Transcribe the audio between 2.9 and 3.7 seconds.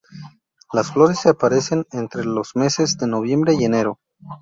de noviembre y